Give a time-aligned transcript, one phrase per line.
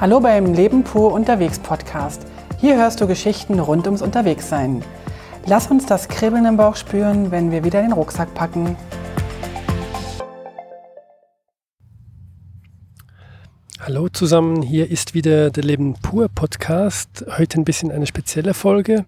[0.00, 2.22] Hallo beim Leben pur unterwegs Podcast.
[2.58, 4.82] Hier hörst du Geschichten rund ums Unterwegssein.
[5.44, 8.78] Lass uns das Kribbeln im Bauch spüren, wenn wir wieder den Rucksack packen.
[13.78, 17.26] Hallo zusammen, hier ist wieder der Leben pur Podcast.
[17.36, 19.04] Heute ein bisschen eine spezielle Folge.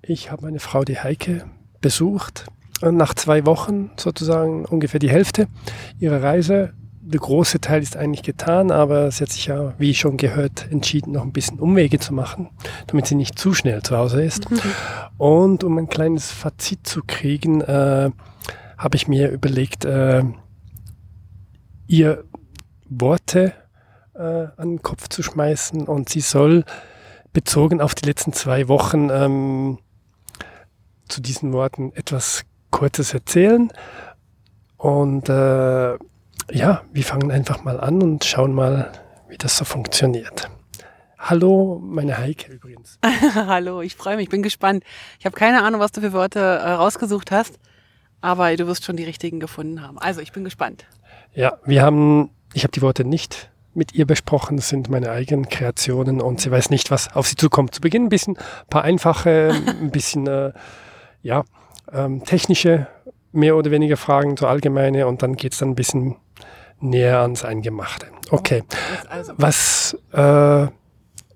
[0.00, 1.44] Ich habe meine Frau, die Heike,
[1.82, 2.46] besucht.
[2.80, 5.46] Nach zwei Wochen sozusagen ungefähr die Hälfte
[5.98, 6.72] ihrer Reise
[7.10, 11.12] der große Teil ist eigentlich getan, aber sie hat sich ja, wie schon gehört, entschieden,
[11.12, 12.48] noch ein bisschen Umwege zu machen,
[12.86, 14.50] damit sie nicht zu schnell zu Hause ist.
[14.50, 14.60] Mhm.
[15.18, 18.10] Und um ein kleines Fazit zu kriegen, äh,
[18.78, 20.22] habe ich mir überlegt, äh,
[21.86, 22.24] ihr
[22.88, 23.52] Worte
[24.14, 26.64] äh, an den Kopf zu schmeißen und sie soll
[27.32, 29.78] bezogen auf die letzten zwei Wochen ähm,
[31.08, 33.70] zu diesen Worten etwas Kurzes erzählen.
[34.76, 35.98] Und äh,
[36.52, 38.90] ja, wir fangen einfach mal an und schauen mal,
[39.28, 40.50] wie das so funktioniert.
[41.18, 42.98] Hallo, meine Heike übrigens.
[43.34, 44.84] Hallo, ich freue mich, bin gespannt.
[45.18, 47.58] Ich habe keine Ahnung, was du für Worte äh, rausgesucht hast,
[48.20, 49.98] aber du wirst schon die richtigen gefunden haben.
[49.98, 50.86] Also, ich bin gespannt.
[51.34, 54.56] Ja, wir haben, ich habe die Worte nicht mit ihr besprochen.
[54.56, 57.74] Das sind meine eigenen Kreationen und sie weiß nicht, was auf sie zukommt.
[57.74, 60.52] Zu Beginn ein bisschen, ein paar einfache, ein bisschen, äh,
[61.22, 61.44] ja,
[61.92, 62.86] ähm, technische,
[63.32, 66.16] mehr oder weniger Fragen, so allgemeine und dann geht es dann ein bisschen
[66.80, 68.06] näher ans Eingemachte.
[68.30, 68.62] Okay.
[69.08, 69.32] Also.
[69.36, 70.68] Was äh,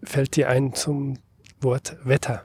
[0.03, 1.19] fällt dir ein zum
[1.61, 2.43] Wort Wetter?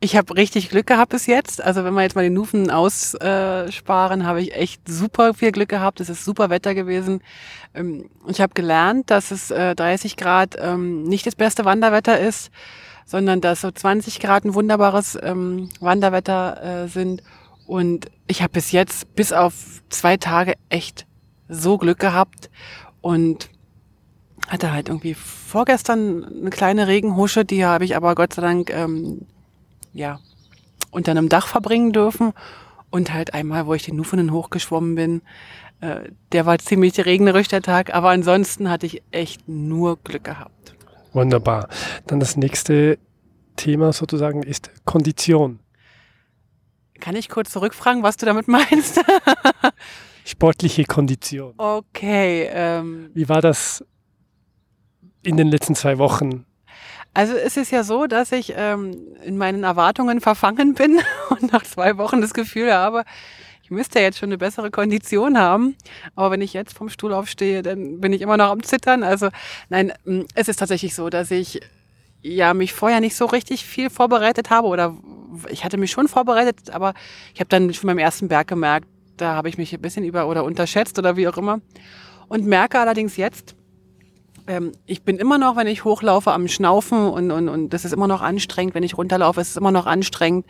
[0.00, 1.62] Ich habe richtig Glück gehabt bis jetzt.
[1.62, 5.70] Also wenn wir jetzt mal den Nufen aussparen, äh, habe ich echt super viel Glück
[5.70, 5.98] gehabt.
[5.98, 7.22] Es ist super Wetter gewesen.
[7.72, 12.50] Ähm, ich habe gelernt, dass es äh, 30 Grad ähm, nicht das beste Wanderwetter ist,
[13.06, 17.22] sondern dass so 20 Grad ein wunderbares ähm, Wanderwetter äh, sind.
[17.66, 19.54] Und ich habe bis jetzt, bis auf
[19.88, 21.06] zwei Tage, echt
[21.48, 22.50] so Glück gehabt
[23.00, 23.50] und
[24.48, 29.26] hatte halt irgendwie vorgestern eine kleine Regenhusche, die habe ich aber Gott sei Dank ähm,
[29.92, 30.20] ja
[30.90, 32.32] unter einem Dach verbringen dürfen
[32.90, 35.22] und halt einmal, wo ich den Nufunen hochgeschwommen bin,
[35.80, 40.74] äh, der war ziemlich regnerisch der Tag, aber ansonsten hatte ich echt nur Glück gehabt.
[41.12, 41.68] Wunderbar.
[42.06, 42.98] Dann das nächste
[43.56, 45.60] Thema sozusagen ist Kondition.
[47.00, 49.00] Kann ich kurz zurückfragen, was du damit meinst?
[50.24, 51.54] sportliche Kondition.
[51.56, 52.48] Okay.
[52.50, 53.84] Ähm, Wie war das
[55.22, 56.44] in den letzten zwei Wochen?
[57.12, 60.98] Also es ist ja so, dass ich ähm, in meinen Erwartungen verfangen bin
[61.30, 63.04] und nach zwei Wochen das Gefühl habe,
[63.62, 65.76] ich müsste jetzt schon eine bessere Kondition haben.
[66.16, 69.02] Aber wenn ich jetzt vom Stuhl aufstehe, dann bin ich immer noch am Zittern.
[69.02, 69.30] Also
[69.70, 69.92] nein,
[70.34, 71.60] es ist tatsächlich so, dass ich
[72.20, 74.96] ja mich vorher nicht so richtig viel vorbereitet habe oder
[75.48, 76.94] ich hatte mich schon vorbereitet, aber
[77.32, 80.28] ich habe dann schon beim ersten Berg gemerkt, da habe ich mich ein bisschen über
[80.28, 81.60] oder unterschätzt oder wie auch immer.
[82.28, 83.54] Und merke allerdings jetzt,
[84.46, 87.92] ähm, ich bin immer noch, wenn ich hochlaufe, am Schnaufen und, und, und das ist
[87.92, 88.74] immer noch anstrengend.
[88.74, 90.46] Wenn ich runterlaufe, ist es immer noch anstrengend.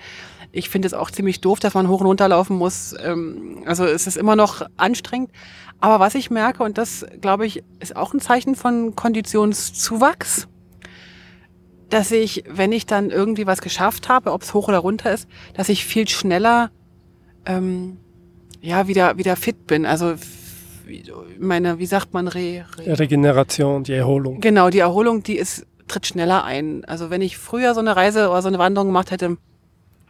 [0.53, 2.95] Ich finde es auch ziemlich doof, dass man hoch und runter laufen muss.
[3.03, 5.31] Ähm, also es ist immer noch anstrengend.
[5.81, 10.49] Aber was ich merke, und das, glaube ich, ist auch ein Zeichen von Konditionszuwachs,
[11.91, 15.29] dass ich, wenn ich dann irgendwie was geschafft habe, ob es hoch oder runter ist,
[15.55, 16.71] dass ich viel schneller
[17.47, 17.99] ähm,
[18.65, 19.85] ja, wieder, wieder fit bin.
[19.85, 20.15] Also
[21.39, 24.41] meine, wie sagt man, Re, Re Regeneration, die Erholung.
[24.41, 26.85] Genau, die Erholung, die ist, tritt schneller ein.
[26.87, 29.37] Also wenn ich früher so eine Reise oder so eine Wanderung gemacht hätte,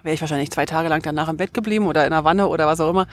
[0.03, 2.67] wäre ich wahrscheinlich zwei Tage lang danach im Bett geblieben oder in der Wanne oder
[2.67, 3.07] was auch immer.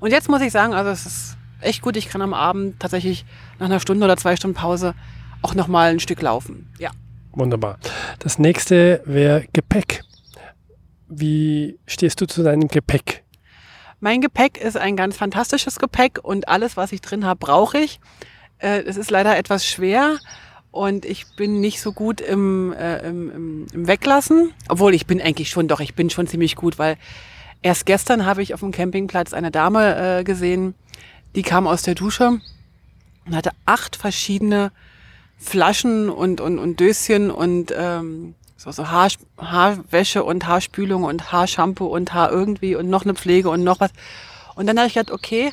[0.00, 1.96] Und jetzt muss ich sagen, also es ist echt gut.
[1.96, 3.24] Ich kann am Abend tatsächlich
[3.58, 4.94] nach einer Stunde oder zwei Stunden Pause
[5.42, 6.72] auch noch mal ein Stück laufen.
[6.78, 6.90] Ja.
[7.32, 7.78] Wunderbar.
[8.18, 10.02] Das nächste wäre Gepäck.
[11.08, 13.24] Wie stehst du zu deinem Gepäck?
[14.00, 17.98] Mein Gepäck ist ein ganz fantastisches Gepäck und alles, was ich drin habe, brauche ich.
[18.58, 20.18] Äh, es ist leider etwas schwer
[20.70, 24.52] und ich bin nicht so gut im, äh, im, im, Weglassen.
[24.68, 26.96] Obwohl ich bin eigentlich schon, doch, ich bin schon ziemlich gut, weil
[27.62, 30.74] erst gestern habe ich auf dem Campingplatz eine Dame äh, gesehen,
[31.34, 32.40] die kam aus der Dusche
[33.26, 34.70] und hatte acht verschiedene
[35.38, 39.08] Flaschen und, und, und Döschen und ähm, so, so Haar,
[39.38, 43.92] Haarwäsche und Haarspülung und Haarshampoo und Haar irgendwie und noch eine Pflege und noch was.
[44.56, 45.52] Und dann habe ich gedacht, okay,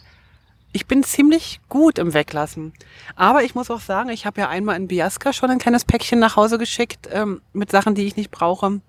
[0.73, 2.73] ich bin ziemlich gut im Weglassen.
[3.15, 6.17] Aber ich muss auch sagen, ich habe ja einmal in Biasca schon ein kleines Päckchen
[6.17, 8.81] nach Hause geschickt ähm, mit Sachen, die ich nicht brauche,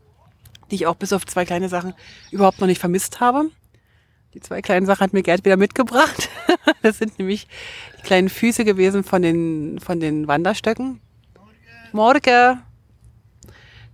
[0.70, 1.92] die ich auch bis auf zwei kleine Sachen
[2.30, 3.50] überhaupt noch nicht vermisst habe.
[4.32, 6.30] Die zwei kleinen Sachen hat mir Gerd wieder mitgebracht.
[6.82, 7.48] das sind nämlich
[7.98, 11.00] die kleinen Füße gewesen von den, von den Wanderstöcken.
[11.92, 12.62] Morgen.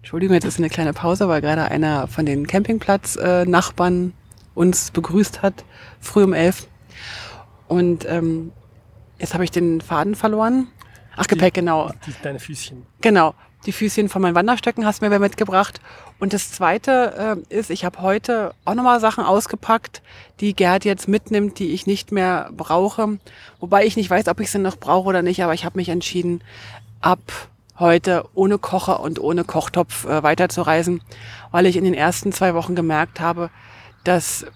[0.02, 4.12] Entschuldigung, jetzt ist eine kleine Pause, weil gerade einer von den Campingplatz-Nachbarn
[4.52, 5.64] uns begrüßt hat,
[6.00, 6.66] früh um elf.
[7.68, 8.50] Und ähm,
[9.20, 10.66] jetzt habe ich den Faden verloren.
[11.16, 11.92] Ach, Gepäck, genau.
[12.04, 12.84] Die, deine Füßchen.
[13.00, 13.34] Genau.
[13.64, 15.80] Die Füßchen von meinen Wanderstöcken hast du mir mitgebracht.
[16.18, 20.02] Und das Zweite äh, ist, ich habe heute auch nochmal Sachen ausgepackt,
[20.40, 23.20] die Gerd jetzt mitnimmt, die ich nicht mehr brauche.
[23.60, 25.90] Wobei ich nicht weiß, ob ich sie noch brauche oder nicht, aber ich habe mich
[25.90, 26.42] entschieden,
[27.00, 27.20] ab
[27.82, 31.02] heute ohne Kocher und ohne Kochtopf äh, weiterzureisen,
[31.50, 33.50] weil ich in den ersten zwei Wochen gemerkt habe,
[34.04, 34.46] dass,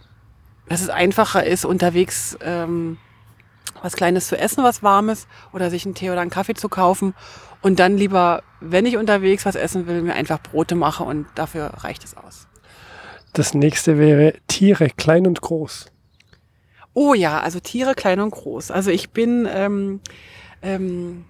[0.68, 2.96] dass es einfacher ist, unterwegs ähm,
[3.82, 7.14] was Kleines zu essen, was Warmes oder sich einen Tee oder einen Kaffee zu kaufen
[7.60, 11.66] und dann lieber, wenn ich unterwegs was essen will, mir einfach Brote mache und dafür
[11.78, 12.48] reicht es aus.
[13.32, 15.90] Das nächste wäre Tiere, klein und groß.
[16.94, 18.70] Oh ja, also Tiere, klein und groß.
[18.70, 20.00] Also ich bin ähm,
[20.62, 21.26] ähm,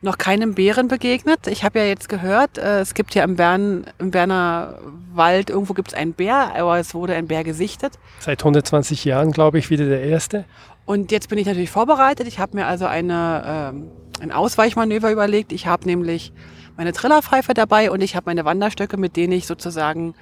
[0.00, 1.46] noch keinem Bären begegnet.
[1.48, 4.78] Ich habe ja jetzt gehört, äh, es gibt ja im, Bern, im Berner
[5.12, 7.98] Wald, irgendwo gibt es einen Bär, aber es wurde ein Bär gesichtet.
[8.20, 10.44] Seit 120 Jahren, glaube ich, wieder der erste.
[10.84, 12.28] Und jetzt bin ich natürlich vorbereitet.
[12.28, 13.90] Ich habe mir also eine, ähm,
[14.20, 15.52] ein Ausweichmanöver überlegt.
[15.52, 16.32] Ich habe nämlich
[16.76, 20.14] meine Trillerpfeife dabei und ich habe meine Wanderstöcke, mit denen ich sozusagen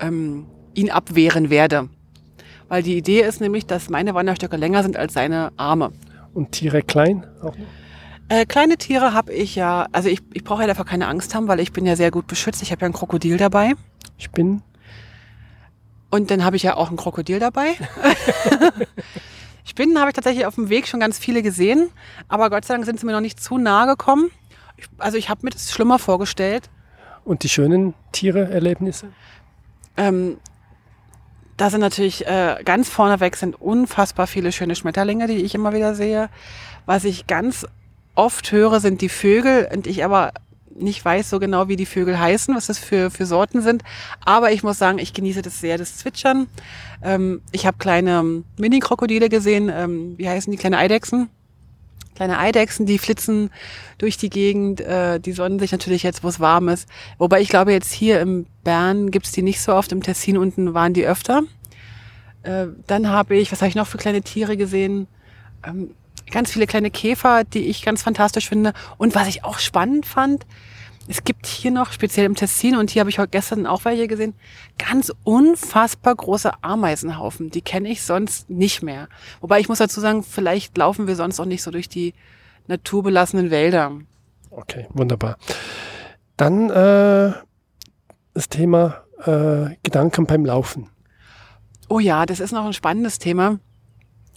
[0.00, 1.88] ähm, ihn abwehren werde.
[2.68, 5.92] Weil die Idee ist nämlich, dass meine Wanderstöcke länger sind als seine Arme.
[6.32, 7.66] Und Tiere klein auch noch?
[8.28, 11.46] Äh, kleine Tiere habe ich ja, also ich, ich brauche ja dafür keine Angst haben,
[11.46, 12.62] weil ich bin ja sehr gut beschützt.
[12.62, 13.74] Ich habe ja ein Krokodil dabei.
[14.16, 14.62] Ich bin.
[16.10, 17.74] Und dann habe ich ja auch ein Krokodil dabei.
[19.64, 21.90] Spinnen habe ich tatsächlich auf dem Weg schon ganz viele gesehen,
[22.28, 24.30] aber Gott sei Dank sind sie mir noch nicht zu nahe gekommen.
[24.76, 26.70] Ich, also ich habe mir das schlimmer vorgestellt.
[27.24, 29.08] Und die schönen Tiere-Erlebnisse?
[29.96, 30.38] Ähm,
[31.56, 35.94] da sind natürlich äh, ganz vorneweg sind unfassbar viele schöne Schmetterlinge, die ich immer wieder
[35.94, 36.28] sehe.
[36.86, 37.66] Was ich ganz
[38.14, 40.32] oft höre, sind die Vögel und ich aber
[40.76, 43.82] nicht weiß so genau, wie die Vögel heißen, was das für, für Sorten sind.
[44.24, 46.48] Aber ich muss sagen, ich genieße das sehr, das Zwitschern.
[47.02, 51.28] Ähm, ich habe kleine Mini-Krokodile gesehen, ähm, wie heißen die, kleine Eidechsen.
[52.14, 53.50] Kleine Eidechsen, die flitzen
[53.98, 56.88] durch die Gegend, äh, die sonnen sich natürlich jetzt, wo es warm ist.
[57.18, 60.74] Wobei ich glaube, jetzt hier im Bern gibt's die nicht so oft, im Tessin unten
[60.74, 61.42] waren die öfter.
[62.44, 65.08] Äh, dann habe ich, was habe ich noch für kleine Tiere gesehen?
[65.66, 65.90] Ähm,
[66.30, 68.72] ganz viele kleine Käfer, die ich ganz fantastisch finde.
[68.96, 70.46] Und was ich auch spannend fand,
[71.06, 74.08] es gibt hier noch, speziell im Tessin, und hier habe ich heute gestern auch welche
[74.08, 74.34] gesehen,
[74.78, 77.50] ganz unfassbar große Ameisenhaufen.
[77.50, 79.08] Die kenne ich sonst nicht mehr.
[79.40, 82.14] Wobei ich muss dazu sagen, vielleicht laufen wir sonst auch nicht so durch die
[82.68, 83.92] naturbelassenen Wälder.
[84.50, 85.36] Okay, wunderbar.
[86.38, 87.34] Dann äh,
[88.32, 90.88] das Thema äh, Gedanken beim Laufen.
[91.88, 93.58] Oh ja, das ist noch ein spannendes Thema.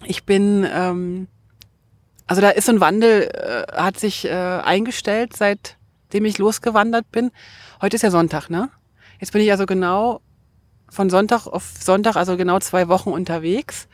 [0.06, 1.28] Ich bin ähm,
[2.28, 7.32] also da ist so ein Wandel, äh, hat sich äh, eingestellt, seitdem ich losgewandert bin.
[7.82, 8.70] Heute ist ja Sonntag, ne?
[9.20, 10.22] Jetzt bin ich also genau
[10.90, 13.88] von Sonntag auf Sonntag, also genau zwei Wochen unterwegs.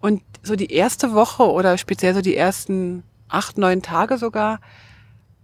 [0.00, 4.60] Und so die erste Woche oder speziell so die ersten acht, neun Tage sogar,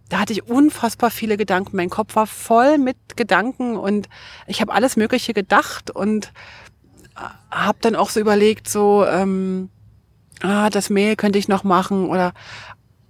[0.08, 1.76] da hatte ich unfassbar viele Gedanken.
[1.76, 4.08] Mein Kopf war voll mit Gedanken und
[4.46, 6.32] ich habe alles Mögliche gedacht und
[7.16, 9.70] äh, habe dann auch so überlegt, so ähm,
[10.42, 12.32] ah, das Mail könnte ich noch machen oder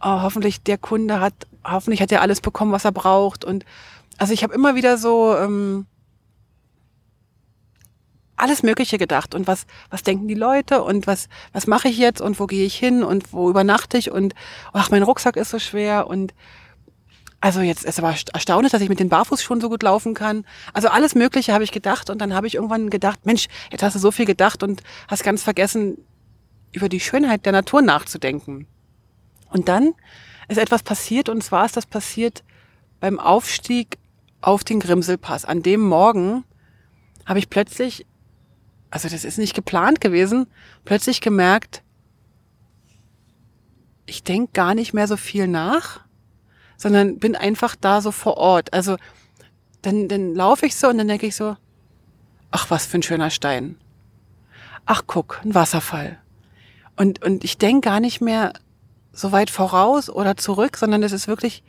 [0.00, 1.34] oh, hoffentlich der Kunde hat,
[1.64, 3.44] hoffentlich hat er alles bekommen, was er braucht.
[3.44, 3.64] Und
[4.18, 5.86] also ich habe immer wieder so ähm,
[8.36, 9.34] alles Mögliche gedacht.
[9.34, 10.82] Und was, was denken die Leute?
[10.82, 12.20] Und was, was mache ich jetzt?
[12.20, 13.02] Und wo gehe ich hin?
[13.02, 14.10] Und wo übernachte ich?
[14.10, 14.34] Und
[14.72, 16.06] ach, mein Rucksack ist so schwer.
[16.06, 16.34] Und
[17.40, 20.44] also jetzt ist aber erstaunlich, dass ich mit den Barfuß schon so gut laufen kann.
[20.72, 22.10] Also alles Mögliche habe ich gedacht.
[22.10, 25.24] Und dann habe ich irgendwann gedacht, Mensch, jetzt hast du so viel gedacht und hast
[25.24, 25.98] ganz vergessen,
[26.74, 28.66] über die Schönheit der Natur nachzudenken.
[29.50, 29.94] Und dann
[30.48, 32.42] ist etwas passiert, und zwar ist das passiert
[33.00, 33.98] beim Aufstieg
[34.40, 35.44] auf den Grimselpass.
[35.44, 36.44] An dem Morgen
[37.24, 38.06] habe ich plötzlich,
[38.90, 40.46] also das ist nicht geplant gewesen,
[40.84, 41.82] plötzlich gemerkt,
[44.06, 46.00] ich denke gar nicht mehr so viel nach,
[46.76, 48.72] sondern bin einfach da so vor Ort.
[48.74, 48.96] Also
[49.82, 51.56] dann, dann laufe ich so und dann denke ich so,
[52.50, 53.76] ach was für ein schöner Stein.
[54.84, 56.18] Ach guck, ein Wasserfall.
[56.96, 58.52] Und, und ich denke gar nicht mehr
[59.12, 61.62] so weit voraus oder zurück, sondern es ist wirklich,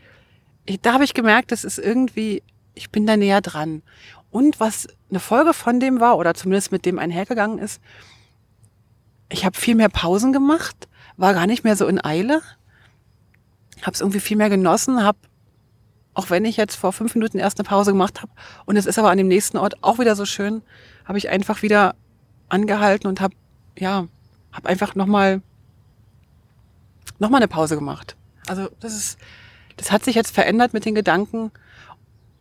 [0.66, 3.84] ich, da habe ich gemerkt, es ist irgendwie, ich bin da näher dran.
[4.32, 7.82] Und was eine Folge von dem war, oder zumindest mit dem einhergegangen ist,
[9.30, 12.42] ich habe viel mehr Pausen gemacht, war gar nicht mehr so in Eile,
[13.82, 15.18] habe es irgendwie viel mehr genossen, habe,
[16.14, 18.32] auch wenn ich jetzt vor fünf Minuten erst eine Pause gemacht habe,
[18.66, 20.62] und es ist aber an dem nächsten Ort auch wieder so schön,
[21.06, 21.96] habe ich einfach wieder
[22.50, 23.36] angehalten und habe,
[23.78, 24.08] ja,
[24.56, 25.42] habe einfach nochmal
[27.20, 28.16] noch mal eine Pause gemacht.
[28.48, 29.18] Also das ist,
[29.78, 31.52] das hat sich jetzt verändert mit den Gedanken.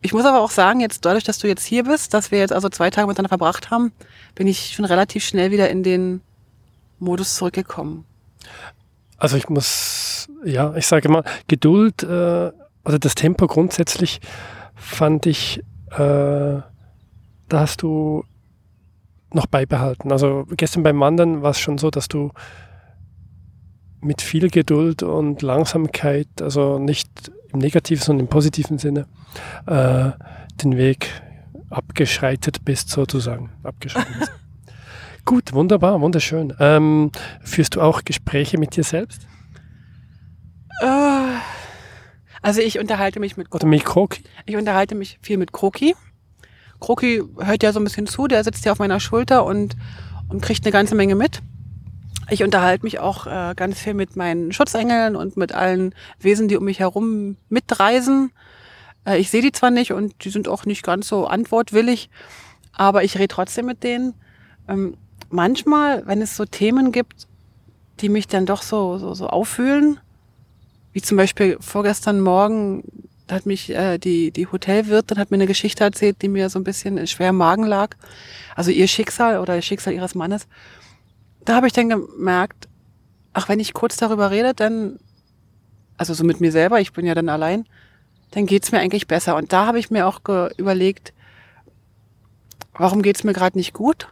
[0.01, 2.53] Ich muss aber auch sagen, jetzt dadurch, dass du jetzt hier bist, dass wir jetzt
[2.53, 3.91] also zwei Tage miteinander verbracht haben,
[4.35, 6.21] bin ich schon relativ schnell wieder in den
[6.99, 8.05] Modus zurückgekommen.
[9.17, 12.51] also ich muss, ja, ich sage mal, Geduld, äh,
[12.83, 14.21] also das Tempo grundsätzlich
[14.75, 16.63] fand ich, äh, da
[17.51, 18.23] hast du
[19.35, 20.11] noch beibehalten.
[20.11, 22.31] Also gestern beim Wandern war es schon so, dass du
[24.01, 27.09] mit viel Geduld und Langsamkeit, also nicht
[27.51, 29.07] im negativen, sondern im positiven Sinne,
[29.67, 30.11] äh,
[30.63, 31.09] den Weg
[31.69, 33.51] abgeschreitet bist, sozusagen.
[33.63, 34.31] Abgeschreitet.
[35.25, 36.53] Gut, wunderbar, wunderschön.
[36.59, 37.11] Ähm,
[37.41, 39.27] führst du auch Gespräche mit dir selbst?
[40.81, 40.85] Äh,
[42.43, 44.23] also ich unterhalte mich mit Oder mit Kroki?
[44.45, 45.95] Ich unterhalte mich viel mit Kroki.
[46.85, 49.75] Kroki hört ja so ein bisschen zu, der sitzt ja auf meiner Schulter und,
[50.29, 51.41] und kriegt eine ganze Menge mit.
[52.29, 56.57] Ich unterhalte mich auch äh, ganz viel mit meinen Schutzengeln und mit allen Wesen, die
[56.57, 58.31] um mich herum mitreisen.
[59.03, 62.11] Äh, ich sehe die zwar nicht und die sind auch nicht ganz so antwortwillig,
[62.71, 64.13] aber ich rede trotzdem mit denen.
[64.67, 64.95] Ähm,
[65.31, 67.27] manchmal, wenn es so Themen gibt,
[67.99, 69.99] die mich dann doch so, so, so auffühlen,
[70.93, 72.83] wie zum Beispiel vorgestern Morgen
[73.29, 76.63] hat mich äh, die, die Hotelwirtin hat mir eine Geschichte erzählt, die mir so ein
[76.63, 77.95] bisschen schwer im Magen lag.
[78.55, 80.47] Also ihr Schicksal oder das Schicksal ihres Mannes.
[81.43, 82.67] Da habe ich dann gemerkt,
[83.33, 84.99] ach, wenn ich kurz darüber rede, dann,
[85.97, 87.65] also so mit mir selber, ich bin ja dann allein,
[88.31, 89.35] dann geht's mir eigentlich besser.
[89.35, 90.21] Und da habe ich mir auch
[90.57, 91.13] überlegt,
[92.73, 94.09] warum geht's mir gerade nicht gut?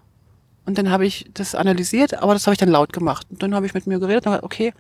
[0.66, 3.28] Und dann habe ich das analysiert, aber das habe ich dann laut gemacht.
[3.30, 4.74] Und dann habe ich mit mir geredet und gesagt, okay,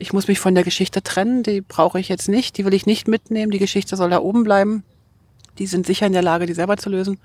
[0.00, 2.86] ich muss mich von der Geschichte trennen, die brauche ich jetzt nicht, die will ich
[2.86, 4.82] nicht mitnehmen, die Geschichte soll da oben bleiben.
[5.58, 7.18] Die sind sicher in der Lage, die selber zu lösen.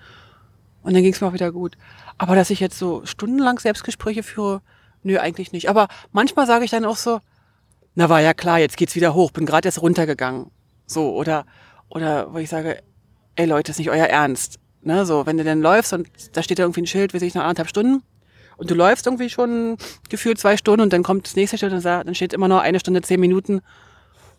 [0.83, 1.77] Und dann ging es mir auch wieder gut.
[2.17, 4.61] Aber dass ich jetzt so stundenlang Selbstgespräche führe,
[5.03, 5.69] nö, eigentlich nicht.
[5.69, 7.21] Aber manchmal sage ich dann auch so,
[7.95, 10.51] na war ja klar, jetzt geht's wieder hoch, bin gerade erst runtergegangen.
[10.85, 11.45] So, oder,
[11.89, 12.83] oder wo ich sage,
[13.35, 14.59] ey Leute, ist nicht euer Ernst.
[14.81, 17.33] Ne, so, wenn du denn läufst und da steht da irgendwie ein Schild, wie sich
[17.33, 18.03] nach anderthalb Stunden,
[18.57, 19.77] und du läufst irgendwie schon
[20.09, 22.61] gefühlt zwei Stunden und dann kommt das nächste Schild und sagt, dann steht immer noch
[22.61, 23.61] eine Stunde, zehn Minuten.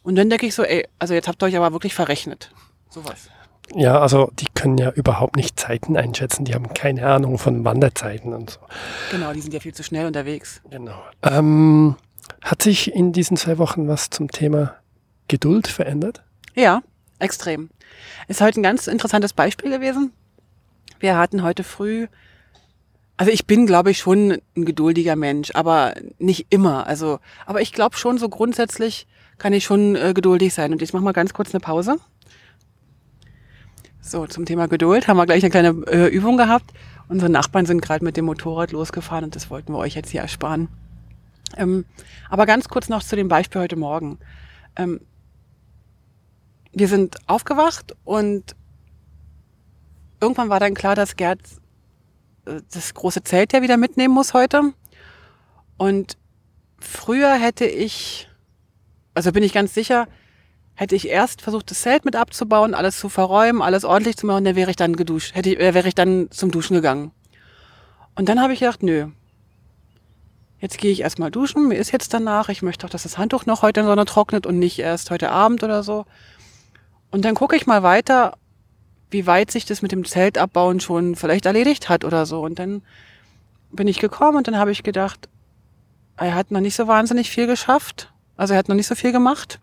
[0.02, 2.50] Und dann denke ich so, ey, also jetzt habt ihr euch aber wirklich verrechnet.
[2.88, 3.28] Sowas.
[3.74, 6.44] Ja, also die können ja überhaupt nicht Zeiten einschätzen.
[6.44, 8.60] Die haben keine Ahnung von Wanderzeiten und so.
[9.10, 10.62] Genau, die sind ja viel zu schnell unterwegs.
[10.70, 11.02] Genau.
[11.22, 11.96] Ähm,
[12.42, 14.76] hat sich in diesen zwei Wochen was zum Thema
[15.26, 16.22] Geduld verändert?
[16.54, 16.82] Ja,
[17.18, 17.70] extrem.
[18.28, 20.12] Ist heute ein ganz interessantes Beispiel gewesen.
[21.00, 22.06] Wir hatten heute früh
[23.16, 26.86] also ich bin, glaube ich, schon ein geduldiger Mensch, aber nicht immer.
[26.86, 29.06] Also, aber ich glaube schon, so grundsätzlich
[29.38, 30.72] kann ich schon äh, geduldig sein.
[30.72, 31.98] Und ich mache mal ganz kurz eine Pause.
[34.00, 36.72] So, zum Thema Geduld haben wir gleich eine kleine äh, Übung gehabt.
[37.08, 40.20] Unsere Nachbarn sind gerade mit dem Motorrad losgefahren und das wollten wir euch jetzt hier
[40.20, 40.68] ersparen.
[41.56, 41.84] Ähm,
[42.28, 44.18] aber ganz kurz noch zu dem Beispiel heute Morgen.
[44.76, 45.00] Ähm,
[46.72, 48.54] wir sind aufgewacht und
[50.20, 51.40] irgendwann war dann klar, dass Gerd
[52.72, 54.72] das große Zelt ja wieder mitnehmen muss heute.
[55.76, 56.16] Und
[56.78, 58.28] früher hätte ich,
[59.14, 60.08] also bin ich ganz sicher,
[60.74, 64.44] hätte ich erst versucht, das Zelt mit abzubauen, alles zu verräumen, alles ordentlich zu machen,
[64.44, 67.12] dann wäre ich dann geduscht, hätte ich, äh, wäre ich dann zum Duschen gegangen.
[68.14, 69.08] Und dann habe ich gedacht, nö.
[70.58, 73.44] Jetzt gehe ich erstmal duschen, mir ist jetzt danach, ich möchte auch, dass das Handtuch
[73.44, 76.06] noch heute in Sonne trocknet und nicht erst heute Abend oder so.
[77.10, 78.38] Und dann gucke ich mal weiter,
[79.10, 82.40] wie weit sich das mit dem Zeltabbauen schon vielleicht erledigt hat oder so.
[82.40, 82.82] Und dann
[83.70, 85.28] bin ich gekommen und dann habe ich gedacht,
[86.16, 88.12] er hat noch nicht so wahnsinnig viel geschafft.
[88.36, 89.60] Also er hat noch nicht so viel gemacht.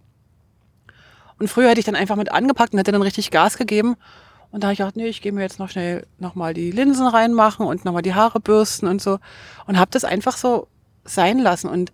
[1.39, 3.95] Und früher hätte ich dann einfach mit angepackt und hätte dann richtig Gas gegeben.
[4.51, 7.07] Und da habe ich gedacht, nee, ich gehe mir jetzt noch schnell nochmal die Linsen
[7.07, 9.19] reinmachen und nochmal die Haare bürsten und so.
[9.65, 10.67] Und habe das einfach so
[11.05, 11.69] sein lassen.
[11.69, 11.91] Und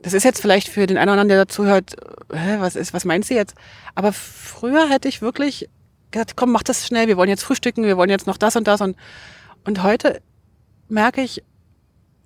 [0.00, 1.96] das ist jetzt vielleicht für den einen oder anderen, der dazuhört,
[2.32, 3.54] hä, was ist, was meinst du jetzt?
[3.94, 5.68] Aber früher hätte ich wirklich
[6.10, 8.66] gesagt, komm, mach das schnell, wir wollen jetzt frühstücken, wir wollen jetzt noch das und
[8.66, 8.80] das.
[8.80, 8.96] Und,
[9.64, 10.20] und heute
[10.88, 11.42] merke ich,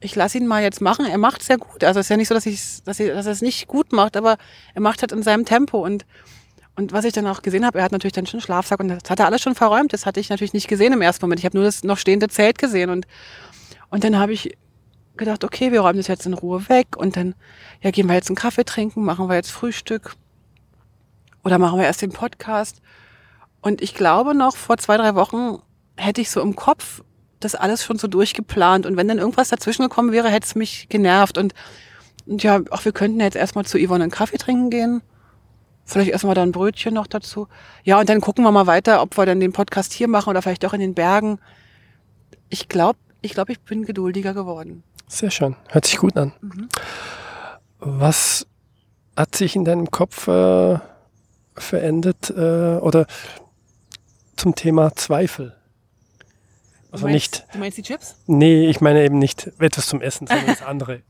[0.00, 1.04] ich lasse ihn mal jetzt machen.
[1.06, 1.84] Er macht sehr gut.
[1.84, 4.16] Also es ist ja nicht so, dass, dass, ich, dass er es nicht gut macht,
[4.16, 4.38] aber
[4.74, 5.84] er macht halt in seinem Tempo.
[5.84, 6.06] Und,
[6.74, 9.10] und was ich dann auch gesehen habe, er hat natürlich dann schon Schlafsack und das
[9.10, 9.92] hat er alles schon verräumt.
[9.92, 11.40] Das hatte ich natürlich nicht gesehen im ersten Moment.
[11.40, 12.88] Ich habe nur das noch stehende Zelt gesehen.
[12.88, 13.06] Und,
[13.90, 14.56] und dann habe ich
[15.16, 16.96] gedacht, okay, wir räumen das jetzt in Ruhe weg.
[16.96, 17.34] Und dann,
[17.82, 20.14] ja, gehen wir jetzt einen Kaffee trinken, machen wir jetzt Frühstück.
[21.44, 22.80] Oder machen wir erst den Podcast.
[23.60, 25.58] Und ich glaube noch, vor zwei, drei Wochen
[25.96, 27.02] hätte ich so im Kopf
[27.40, 28.86] das alles schon so durchgeplant.
[28.86, 31.38] Und wenn dann irgendwas dazwischen gekommen wäre, hätte es mich genervt.
[31.38, 31.54] Und,
[32.26, 35.02] und ja, auch wir könnten jetzt erstmal zu Yvonne einen Kaffee trinken gehen.
[35.84, 37.48] Vielleicht erstmal da ein Brötchen noch dazu.
[37.82, 40.42] Ja, und dann gucken wir mal weiter, ob wir dann den Podcast hier machen oder
[40.42, 41.38] vielleicht auch in den Bergen.
[42.48, 44.84] Ich glaube, ich glaube, ich bin geduldiger geworden.
[45.08, 45.56] Sehr schön.
[45.68, 46.32] Hört sich gut an.
[46.40, 46.68] Mhm.
[47.80, 48.46] Was
[49.16, 50.78] hat sich in deinem Kopf äh,
[51.56, 53.06] verändert äh, oder
[54.40, 55.54] zum Thema Zweifel?
[56.90, 57.46] Also du meinst, nicht.
[57.52, 58.16] Du meinst die Chips?
[58.26, 61.02] Nee, ich meine eben nicht etwas zum Essen, sondern das andere.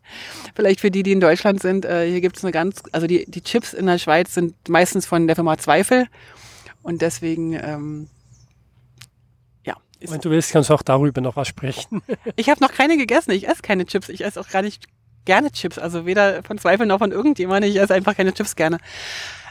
[0.54, 3.24] Vielleicht für die, die in Deutschland sind, äh, hier gibt es eine ganz, also die,
[3.30, 6.06] die Chips in der Schweiz sind meistens von der Firma Zweifel
[6.82, 8.08] und deswegen, ähm,
[9.64, 9.76] ja.
[10.00, 12.02] Ist, Wenn du willst, kannst du auch darüber noch was sprechen.
[12.36, 14.84] ich habe noch keine gegessen, ich esse keine Chips, ich esse auch gar nicht
[15.24, 18.78] gerne Chips, also weder von Zweifel noch von irgendjemandem, ich esse einfach keine Chips gerne.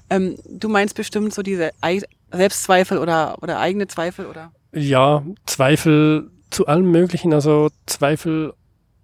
[0.09, 2.01] Ähm, du meinst bestimmt so diese Ei
[2.31, 4.51] Selbstzweifel oder, oder eigene Zweifel, oder?
[4.71, 8.53] Ja, Zweifel zu allem Möglichen, also Zweifel,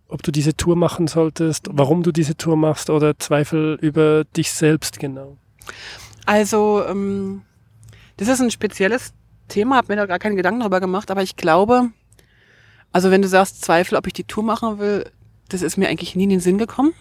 [0.08, 4.52] ob du diese Tour machen solltest, warum du diese Tour machst oder Zweifel über dich
[4.52, 5.38] selbst genau.
[6.26, 7.44] Also, ähm,
[8.18, 9.14] das ist ein spezielles
[9.48, 11.90] Thema, habe mir da gar keine Gedanken darüber gemacht, aber ich glaube,
[12.92, 15.10] also wenn du sagst Zweifel, ob ich die Tour machen will,
[15.50, 16.94] das ist mir eigentlich nie in den Sinn gekommen.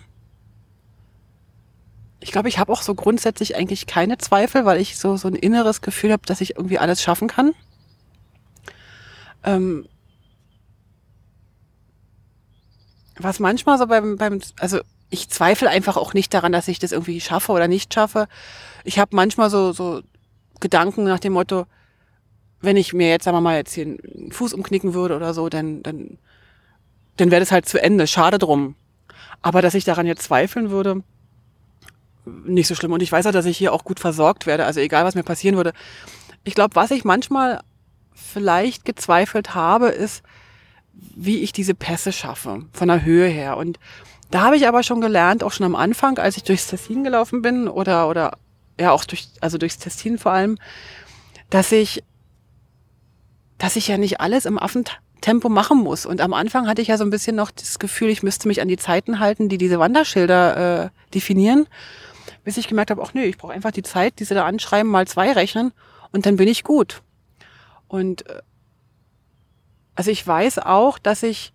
[2.25, 5.35] Ich glaube, ich habe auch so grundsätzlich eigentlich keine Zweifel, weil ich so, so ein
[5.35, 7.53] inneres Gefühl habe, dass ich irgendwie alles schaffen kann.
[9.45, 9.87] Ähm,
[13.19, 16.93] was manchmal so beim, beim, also ich zweifle einfach auch nicht daran, dass ich das
[16.93, 18.27] irgendwie schaffe oder nicht schaffe.
[18.85, 20.01] Ich habe manchmal so, so
[20.61, 21.67] Gedanken nach dem Motto,
[22.63, 25.51] wenn ich mir jetzt, sagen wir mal, jetzt hier einen Fuß umknicken würde oder so,
[25.51, 26.17] dann, dann,
[27.19, 28.07] dann wäre das halt zu Ende.
[28.07, 28.77] Schade drum.
[29.43, 31.03] Aber dass ich daran jetzt zweifeln würde,
[32.27, 32.93] nicht so schlimm.
[32.93, 34.65] Und ich weiß auch, dass ich hier auch gut versorgt werde.
[34.65, 35.73] Also egal, was mir passieren würde.
[36.45, 37.61] Ich glaube, was ich manchmal
[38.15, 40.23] vielleicht gezweifelt habe, ist,
[40.93, 43.57] wie ich diese Pässe schaffe, von der Höhe her.
[43.57, 43.79] Und
[44.31, 47.43] da habe ich aber schon gelernt, auch schon am Anfang, als ich durchs Tessin gelaufen
[47.43, 48.39] bin oder, oder
[48.81, 50.59] ja auch durch, also durchs Tessin vor allem,
[51.51, 52.03] dass ich,
[53.59, 56.07] dass ich ja nicht alles im Affentempo machen muss.
[56.07, 58.61] Und am Anfang hatte ich ja so ein bisschen noch das Gefühl, ich müsste mich
[58.61, 61.67] an die Zeiten halten, die diese Wanderschilder äh, definieren
[62.45, 64.91] bis ich gemerkt habe, ach nee, ich brauche einfach die Zeit, die sie da anschreiben,
[64.91, 65.73] mal zwei rechnen
[66.13, 67.03] und dann bin ich gut.
[67.89, 68.43] Und äh,
[69.95, 71.53] also ich weiß auch, dass ich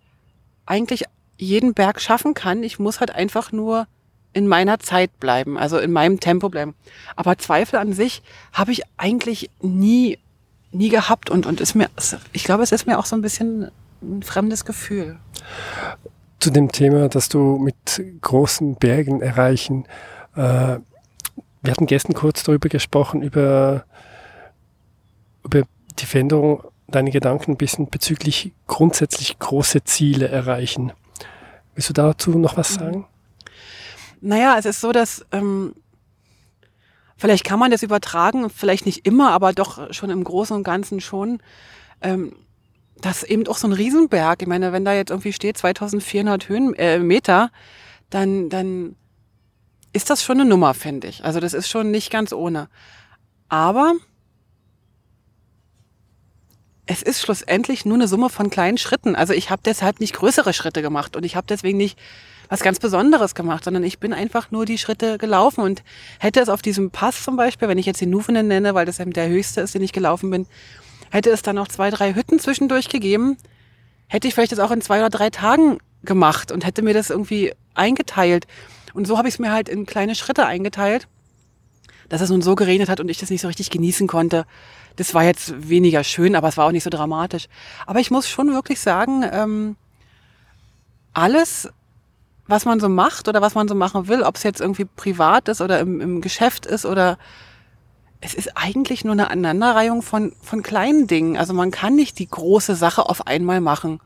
[0.66, 1.04] eigentlich
[1.36, 2.62] jeden Berg schaffen kann.
[2.62, 3.86] Ich muss halt einfach nur
[4.32, 6.74] in meiner Zeit bleiben, also in meinem Tempo bleiben.
[7.16, 10.18] Aber Zweifel an sich habe ich eigentlich nie,
[10.70, 11.88] nie gehabt und, und ist mir,
[12.32, 13.70] ich glaube, es ist mir auch so ein bisschen
[14.02, 15.18] ein fremdes Gefühl.
[16.38, 19.84] Zu dem Thema, dass du mit großen Bergen erreichen,
[20.42, 23.84] wir hatten gestern kurz darüber gesprochen, über,
[25.44, 25.62] über
[25.98, 30.92] die Veränderung, deine Gedanken ein bisschen bezüglich grundsätzlich große Ziele erreichen.
[31.74, 33.06] Willst du dazu noch was sagen?
[34.20, 35.74] Naja, es ist so, dass ähm,
[37.16, 41.00] vielleicht kann man das übertragen, vielleicht nicht immer, aber doch schon im Großen und Ganzen
[41.00, 41.40] schon.
[42.02, 42.34] Ähm,
[43.00, 44.42] das eben auch so ein Riesenberg.
[44.42, 47.50] Ich meine, wenn da jetzt irgendwie steht 2400 Höhen, äh, Meter,
[48.10, 48.96] dann, dann
[49.92, 51.24] ist das schon eine Nummer, finde ich.
[51.24, 52.68] Also das ist schon nicht ganz ohne.
[53.48, 53.94] Aber
[56.86, 59.14] es ist schlussendlich nur eine Summe von kleinen Schritten.
[59.14, 61.98] Also ich habe deshalb nicht größere Schritte gemacht und ich habe deswegen nicht
[62.48, 65.84] was ganz Besonderes gemacht, sondern ich bin einfach nur die Schritte gelaufen und
[66.18, 68.98] hätte es auf diesem Pass zum Beispiel, wenn ich jetzt den Nufenen nenne, weil das
[68.98, 70.46] eben der höchste ist, den ich gelaufen bin,
[71.10, 73.36] hätte es dann noch zwei, drei Hütten zwischendurch gegeben,
[74.08, 77.10] hätte ich vielleicht das auch in zwei oder drei Tagen gemacht und hätte mir das
[77.10, 78.48] irgendwie eingeteilt.
[78.94, 81.08] Und so habe ich es mir halt in kleine Schritte eingeteilt,
[82.08, 84.46] dass es nun so geregnet hat und ich das nicht so richtig genießen konnte.
[84.96, 87.46] Das war jetzt weniger schön, aber es war auch nicht so dramatisch.
[87.86, 89.76] Aber ich muss schon wirklich sagen, ähm,
[91.12, 91.68] alles,
[92.46, 95.48] was man so macht oder was man so machen will, ob es jetzt irgendwie privat
[95.48, 97.18] ist oder im, im Geschäft ist oder
[98.20, 101.38] es ist eigentlich nur eine Aneinanderreihung von, von kleinen Dingen.
[101.38, 104.00] Also man kann nicht die große Sache auf einmal machen.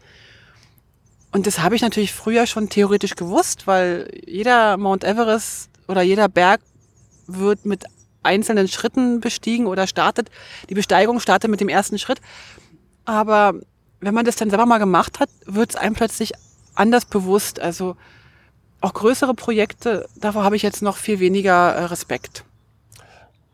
[1.35, 6.29] Und das habe ich natürlich früher schon theoretisch gewusst, weil jeder Mount Everest oder jeder
[6.29, 6.61] Berg
[7.27, 7.87] wird mit
[8.23, 10.31] einzelnen Schritten bestiegen oder startet.
[10.71, 12.21] Die Besteigung startet mit dem ersten Schritt.
[13.05, 13.55] Aber
[13.99, 16.35] wenn man das dann selber mal gemacht hat, wird es einem plötzlich
[16.77, 17.59] anders bewusst.
[17.59, 17.97] Also
[18.81, 22.45] auch größere Projekte, davor habe ich jetzt noch viel weniger äh, Respekt.